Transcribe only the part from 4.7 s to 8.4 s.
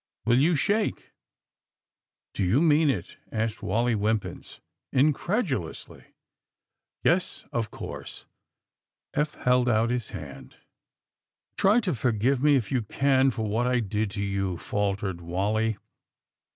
incredulously. Yes, of course."